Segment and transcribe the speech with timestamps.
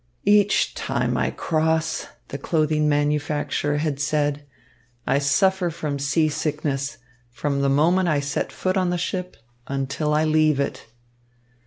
[0.25, 4.47] "Each time I cross," the clothing manufacturer had said,
[5.05, 6.97] "I suffer from seasickness,
[7.29, 9.37] from the moment I set foot on the ship
[9.67, 10.87] until I leave it."